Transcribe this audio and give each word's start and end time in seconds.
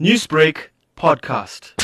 Newsbreak 0.00 0.70
podcast. 0.96 1.74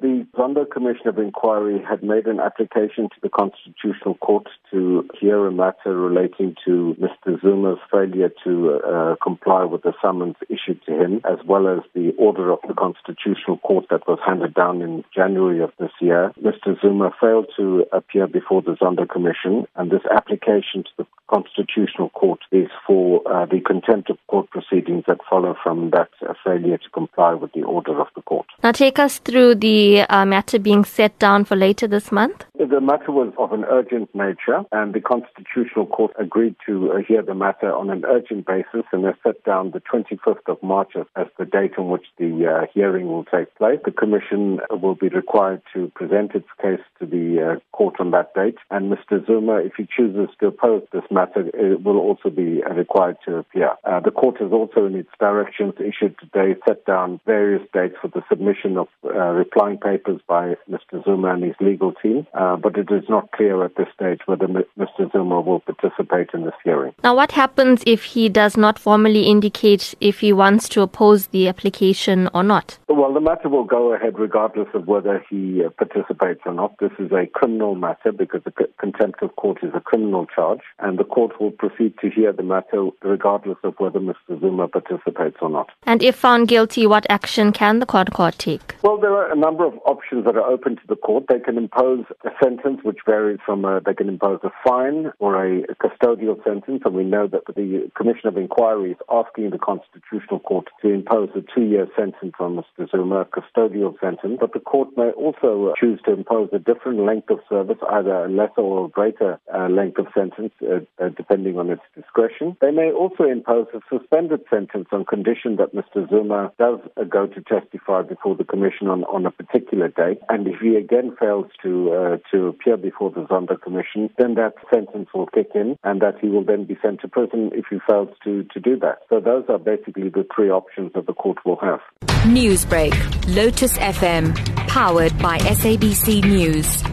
The 0.00 0.26
Zondo 0.36 0.68
Commission 0.68 1.06
of 1.06 1.18
Inquiry 1.18 1.80
had 1.88 2.02
made 2.02 2.26
an 2.26 2.40
application 2.40 3.04
to 3.04 3.16
the 3.22 3.28
Constitutional 3.28 4.16
Court 4.16 4.48
to 4.72 5.08
hear 5.20 5.46
a 5.46 5.52
matter 5.52 5.96
relating 5.96 6.56
to 6.64 6.96
Mr. 7.00 7.40
Zuma's 7.40 7.78
failure 7.88 8.32
to 8.42 8.80
uh, 8.84 9.14
comply 9.22 9.62
with 9.62 9.82
the 9.82 9.92
summons 10.02 10.34
issued 10.48 10.84
to 10.86 10.92
him, 11.00 11.20
as 11.24 11.38
well 11.46 11.68
as 11.68 11.84
the 11.94 12.12
order 12.18 12.50
of 12.50 12.58
the 12.66 12.74
Constitutional 12.74 13.58
Court 13.58 13.86
that 13.90 14.08
was 14.08 14.18
handed 14.26 14.54
down 14.54 14.82
in 14.82 15.04
January 15.14 15.62
of 15.62 15.70
this 15.78 15.92
year. 16.00 16.32
Mr. 16.42 16.74
Zuma 16.82 17.12
failed 17.20 17.46
to 17.56 17.84
appear 17.92 18.26
before 18.26 18.62
the 18.62 18.72
Zondo 18.72 19.08
Commission, 19.08 19.64
and 19.76 19.92
this 19.92 20.02
application 20.10 20.82
to 20.82 20.90
the 20.98 21.06
Constitutional 21.32 22.10
Court 22.10 22.40
is 22.50 22.68
for 22.86 23.22
uh, 23.26 23.46
the 23.46 23.60
contempt 23.60 24.10
of 24.10 24.18
court 24.26 24.50
proceedings 24.50 25.04
that 25.06 25.18
follow 25.30 25.56
from 25.62 25.90
that 25.90 26.10
uh, 26.28 26.34
failure 26.44 26.76
to 26.76 26.90
comply 26.90 27.32
with 27.32 27.52
the 27.52 27.62
order 27.62 27.98
of 27.98 28.08
the 28.14 28.20
court. 28.22 28.46
Now, 28.62 28.72
take 28.72 28.98
us 28.98 29.18
through 29.18 29.54
the 29.54 30.02
uh, 30.02 30.26
matter 30.26 30.58
being 30.58 30.84
set 30.84 31.18
down 31.18 31.46
for 31.46 31.56
later 31.56 31.86
this 31.86 32.12
month. 32.12 32.44
The 32.58 32.80
matter 32.80 33.12
was 33.12 33.32
of 33.38 33.52
an 33.52 33.64
urgent 33.64 34.14
nature, 34.14 34.62
and 34.72 34.92
the 34.94 35.00
Constitutional 35.00 35.86
Court 35.86 36.12
agreed 36.18 36.54
to 36.66 36.92
uh, 36.92 36.96
hear 36.98 37.22
the 37.22 37.34
matter 37.34 37.72
on 37.72 37.88
an 37.88 38.04
urgent 38.04 38.46
basis 38.46 38.84
and 38.92 39.04
has 39.04 39.14
set 39.22 39.42
down 39.44 39.70
the 39.70 39.80
25th 39.80 40.46
of 40.48 40.62
March 40.62 40.92
as, 41.16 41.26
the 41.38 41.44
date 41.46 41.72
on 41.78 41.88
which 41.88 42.06
the 42.18 42.46
uh, 42.46 42.66
hearing 42.74 43.06
will 43.06 43.24
take 43.24 43.54
place. 43.56 43.78
The 43.84 43.90
Commission 43.90 44.60
will 44.70 44.94
be 44.94 45.08
required 45.08 45.62
to 45.72 45.90
present 45.94 46.34
its 46.34 46.48
case 46.60 46.80
to 46.98 47.06
the 47.06 47.56
uh, 47.56 47.76
court 47.76 47.96
on 47.98 48.10
that 48.10 48.34
date, 48.34 48.58
and 48.70 48.92
Mr. 48.92 49.24
Zuma, 49.26 49.56
if 49.56 49.72
he 49.76 49.88
chooses 49.96 50.28
to 50.40 50.48
oppose 50.48 50.82
this 50.92 51.04
matter, 51.10 51.21
it 51.36 51.82
will 51.82 51.98
also 51.98 52.30
be 52.30 52.62
required 52.62 53.16
to 53.26 53.38
appear. 53.38 53.70
Uh, 53.84 54.00
the 54.00 54.10
court 54.10 54.38
has 54.40 54.52
also, 54.52 54.86
in 54.86 54.94
its 54.94 55.10
directions 55.18 55.74
issued 55.78 56.16
today, 56.18 56.58
set 56.66 56.84
down 56.84 57.20
various 57.26 57.62
dates 57.72 57.96
for 58.00 58.08
the 58.08 58.22
submission 58.28 58.76
of 58.76 58.88
uh, 59.04 59.08
replying 59.30 59.78
papers 59.78 60.20
by 60.28 60.54
Mr. 60.70 61.04
Zuma 61.04 61.34
and 61.34 61.44
his 61.44 61.54
legal 61.60 61.92
team. 61.92 62.26
Uh, 62.34 62.56
but 62.56 62.76
it 62.76 62.90
is 62.90 63.04
not 63.08 63.30
clear 63.32 63.64
at 63.64 63.76
this 63.76 63.88
stage 63.94 64.20
whether 64.26 64.46
Mr. 64.46 65.10
Zuma 65.12 65.40
will 65.40 65.60
participate 65.60 66.28
in 66.34 66.44
this 66.44 66.54
hearing. 66.64 66.92
Now, 67.02 67.16
what 67.16 67.32
happens 67.32 67.82
if 67.86 68.04
he 68.04 68.28
does 68.28 68.56
not 68.56 68.78
formally 68.78 69.24
indicate 69.26 69.94
if 70.00 70.20
he 70.20 70.32
wants 70.32 70.68
to 70.70 70.82
oppose 70.82 71.28
the 71.28 71.48
application 71.48 72.28
or 72.34 72.42
not? 72.42 72.78
Well, 72.88 73.12
the 73.12 73.20
matter 73.20 73.48
will 73.48 73.64
go 73.64 73.94
ahead 73.94 74.18
regardless 74.18 74.68
of 74.74 74.86
whether 74.86 75.24
he 75.28 75.64
uh, 75.64 75.70
participates 75.70 76.40
or 76.46 76.54
not. 76.54 76.76
This 76.78 76.92
is 76.98 77.10
a 77.12 77.26
criminal 77.26 77.74
matter 77.74 78.12
because 78.12 78.42
the 78.44 78.52
contempt 78.78 79.22
of 79.22 79.34
court 79.36 79.58
is 79.62 79.70
a 79.74 79.80
criminal 79.80 80.26
charge, 80.26 80.60
and 80.78 80.98
the 80.98 81.04
court 81.12 81.38
will 81.40 81.50
proceed 81.50 81.94
to 82.00 82.10
hear 82.10 82.32
the 82.32 82.42
matter 82.42 82.88
regardless 83.02 83.58
of 83.62 83.74
whether 83.78 84.00
Mr. 84.00 84.40
Zuma 84.40 84.66
participates 84.68 85.36
or 85.40 85.50
not. 85.50 85.68
And 85.84 86.02
if 86.02 86.16
found 86.16 86.48
guilty, 86.48 86.86
what 86.86 87.06
action 87.10 87.52
can 87.52 87.78
the 87.78 87.86
court 87.86 88.12
court 88.12 88.36
take? 88.38 88.71
Well, 88.82 88.98
there 88.98 89.14
are 89.14 89.30
a 89.30 89.36
number 89.36 89.64
of 89.64 89.74
options 89.86 90.24
that 90.24 90.34
are 90.34 90.42
open 90.44 90.74
to 90.74 90.82
the 90.88 90.96
court. 90.96 91.26
They 91.28 91.38
can 91.38 91.56
impose 91.56 92.04
a 92.24 92.30
sentence 92.42 92.80
which 92.82 92.98
varies 93.06 93.38
from 93.46 93.64
a, 93.64 93.80
they 93.80 93.94
can 93.94 94.08
impose 94.08 94.40
a 94.42 94.50
fine 94.66 95.12
or 95.20 95.36
a, 95.36 95.62
custodial 95.74 96.42
sentence, 96.42 96.82
and 96.84 96.92
we 96.92 97.04
know 97.04 97.28
that 97.28 97.46
the 97.46 97.88
Commission 97.96 98.26
of 98.26 98.36
Inquiry 98.36 98.90
is 98.90 98.96
asking 99.08 99.50
the 99.50 99.58
Constitutional 99.58 100.40
Court 100.40 100.66
to 100.80 100.88
impose 100.88 101.28
a 101.36 101.42
two-year 101.54 101.86
sentence 101.96 102.32
on 102.40 102.56
Mr. 102.56 102.90
Zuma, 102.90 103.20
a 103.20 103.24
custodial 103.24 103.94
sentence. 104.00 104.38
But 104.40 104.52
the 104.52 104.58
court 104.58 104.88
may 104.96 105.10
also 105.10 105.74
choose 105.78 106.00
to 106.06 106.12
impose 106.12 106.48
a 106.52 106.58
different 106.58 107.06
length 107.06 107.30
of 107.30 107.38
service, 107.48 107.78
either 107.88 108.24
a 108.24 108.28
lesser 108.28 108.62
or 108.62 108.86
a 108.86 108.88
greater 108.88 109.38
uh, 109.54 109.68
length 109.68 109.98
of 109.98 110.08
sentence, 110.12 110.52
uh, 110.62 110.80
uh, 111.00 111.10
depending 111.16 111.56
on 111.56 111.70
its 111.70 111.82
discretion. 111.94 112.56
They 112.60 112.72
may 112.72 112.90
also 112.90 113.24
impose 113.24 113.68
a 113.74 113.80
suspended 113.88 114.40
sentence 114.50 114.88
on 114.90 115.04
condition 115.04 115.54
that 115.56 115.72
Mr. 115.72 116.10
Zuma 116.10 116.52
does 116.58 116.80
uh, 116.96 117.04
go 117.04 117.28
to 117.28 117.40
testify 117.42 118.02
before 118.02 118.34
the 118.34 118.44
Commission 118.44 118.71
on, 118.82 119.04
on 119.04 119.26
a 119.26 119.30
particular 119.30 119.88
date, 119.88 120.18
and 120.28 120.46
if 120.46 120.60
he 120.60 120.76
again 120.76 121.16
fails 121.18 121.46
to 121.62 121.92
uh, 121.92 122.16
to 122.30 122.48
appear 122.48 122.76
before 122.76 123.10
the 123.10 123.22
Zondo 123.22 123.60
Commission, 123.60 124.10
then 124.18 124.34
that 124.34 124.54
sentence 124.72 125.08
will 125.14 125.26
kick 125.26 125.50
in 125.54 125.76
and 125.84 126.00
that 126.00 126.18
he 126.20 126.28
will 126.28 126.44
then 126.44 126.64
be 126.64 126.76
sent 126.82 127.00
to 127.00 127.08
prison 127.08 127.50
if 127.54 127.66
he 127.70 127.78
fails 127.88 128.08
to, 128.24 128.44
to 128.44 128.60
do 128.60 128.78
that. 128.80 128.98
So 129.08 129.20
those 129.20 129.44
are 129.48 129.58
basically 129.58 130.08
the 130.08 130.26
three 130.34 130.50
options 130.50 130.92
that 130.94 131.06
the 131.06 131.14
court 131.14 131.38
will 131.44 131.58
have. 131.60 131.80
Newsbreak, 132.26 132.94
Lotus 133.34 133.76
FM, 133.78 134.34
powered 134.68 135.16
by 135.18 135.38
SABC 135.38 136.24
News. 136.24 136.91